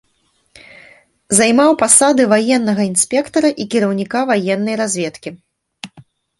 [1.39, 5.29] Займаў пасады ваеннага інспектара і кіраўніка ваеннай разведкі.